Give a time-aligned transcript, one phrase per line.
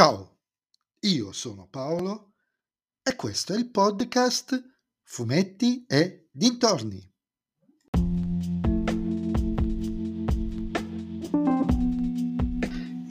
[0.00, 0.38] Ciao,
[1.00, 2.32] io sono Paolo
[3.02, 4.58] e questo è il podcast
[5.02, 7.06] Fumetti e Dintorni.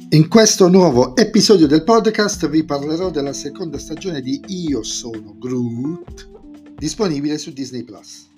[0.10, 6.74] In questo nuovo episodio del podcast vi parlerò della seconda stagione di Io sono Groot,
[6.76, 8.30] disponibile su Disney Plus.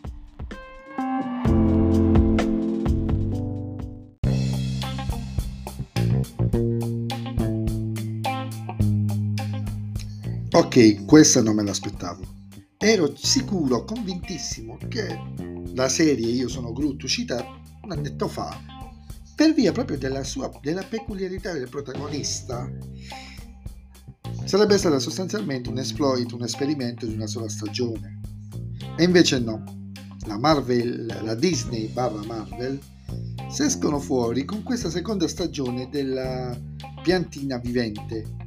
[10.54, 12.24] Ok, questa non me l'aspettavo.
[12.78, 15.18] Ero sicuro, convintissimo che
[15.74, 17.42] la serie Io sono Groot uscita
[17.84, 18.60] un annetto fa,
[19.34, 22.70] per via proprio della sua della peculiarità del protagonista,
[24.44, 28.20] sarebbe stata sostanzialmente un exploit, un esperimento di una sola stagione.
[28.98, 29.64] E invece no.
[30.28, 32.78] La Marvel, la Disney barra Marvel,
[33.50, 36.60] si escono fuori con questa seconda stagione della
[37.02, 38.41] piantina vivente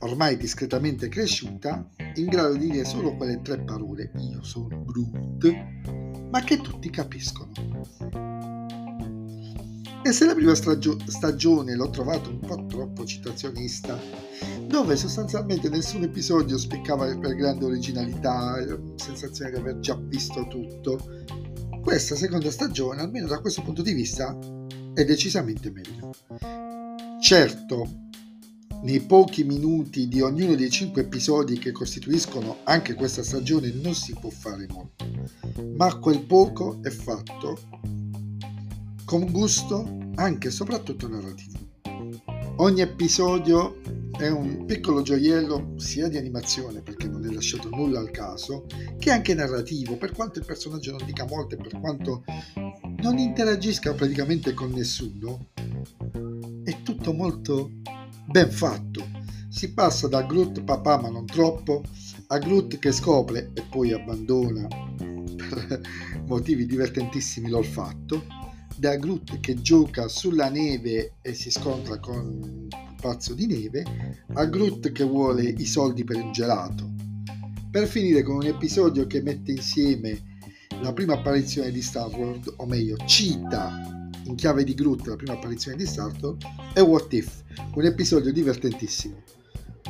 [0.00, 6.40] ormai discretamente cresciuta, in grado di dire solo quelle tre parole, io sono Groot, ma
[6.42, 7.52] che tutti capiscono.
[10.04, 13.98] E se la prima stagio- stagione l'ho trovato un po' troppo citazionista,
[14.66, 18.56] dove sostanzialmente nessun episodio spiccava per grande originalità,
[18.96, 20.98] sensazione di aver già visto tutto,
[21.82, 24.38] questa seconda stagione, almeno da questo punto di vista,
[24.94, 26.12] è decisamente meglio.
[27.20, 28.07] Certo,
[28.82, 34.14] nei pochi minuti di ognuno dei cinque episodi che costituiscono anche questa stagione non si
[34.18, 35.04] può fare molto,
[35.76, 37.58] ma quel poco è fatto
[39.04, 41.58] con gusto anche e soprattutto narrativo.
[42.56, 43.80] Ogni episodio
[44.18, 48.66] è un piccolo gioiello sia di animazione perché non è lasciato nulla al caso,
[48.98, 52.24] che anche narrativo, per quanto il personaggio non dica molto e per quanto
[53.00, 55.46] non interagisca praticamente con nessuno,
[56.64, 57.70] è tutto molto
[58.28, 59.06] ben fatto.
[59.48, 61.82] Si passa da Groot papà ma non troppo
[62.28, 64.66] a Groot che scopre e poi abbandona
[65.36, 65.80] per
[66.26, 68.24] motivi divertentissimi l'olfatto,
[68.76, 72.68] da Groot che gioca sulla neve e si scontra con un
[73.00, 76.86] pazzo di neve, a Groot che vuole i soldi per un gelato.
[77.70, 80.36] Per finire con un episodio che mette insieme
[80.82, 83.97] la prima apparizione di Star Wars, o meglio cita
[84.28, 86.36] in chiave di Groot, la prima apparizione di Star Trek,
[86.74, 87.42] e What If,
[87.74, 89.16] un episodio divertentissimo.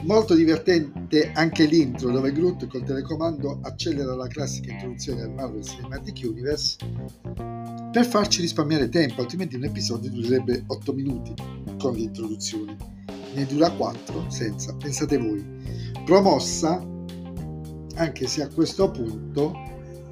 [0.02, 6.20] Molto divertente anche l'intro dove Groot col telecomando accelera la classica introduzione al Marvel Cinematic
[6.22, 6.76] Universe
[7.90, 11.34] per farci risparmiare tempo, altrimenti un episodio durerebbe 8 minuti
[11.78, 12.76] con l'introduzione.
[13.34, 15.44] Ne dura 4 senza, pensate voi.
[16.04, 16.80] Promossa,
[17.96, 19.67] anche se a questo punto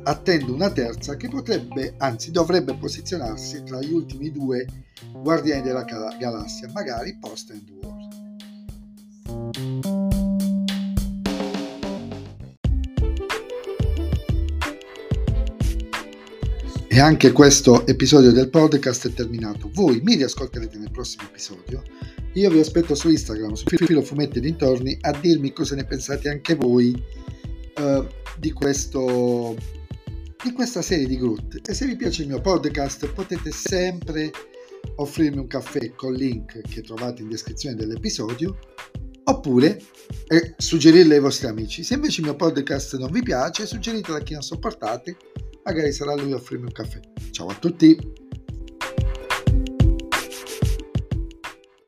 [0.07, 4.65] attendo una terza che potrebbe, anzi dovrebbe posizionarsi tra gli ultimi due
[5.13, 7.95] Guardiani della Galassia, magari post End War.
[16.89, 19.69] E anche questo episodio del podcast è terminato.
[19.75, 21.83] Voi mi riascolterete nel prossimo episodio.
[22.35, 26.55] Io vi aspetto su Instagram, su Filo Fumetti dintorni, a dirmi cosa ne pensate anche
[26.55, 26.95] voi
[27.79, 28.07] uh,
[28.39, 29.57] di questo
[30.47, 34.31] di questa serie di Groot e se vi piace il mio podcast potete sempre
[34.95, 38.57] offrirmi un caffè col link che trovate in descrizione dell'episodio
[39.25, 39.83] oppure
[40.29, 41.83] eh, suggerirle ai vostri amici.
[41.83, 45.17] Se invece il mio podcast non vi piace, suggeritelo a chi non sopportate,
[45.65, 47.01] magari sarà lui a offrirmi un caffè.
[47.33, 48.26] Ciao a tutti!